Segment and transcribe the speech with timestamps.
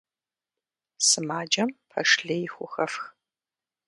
[1.07, 3.03] Сымаджэм пэш лей хухэфх.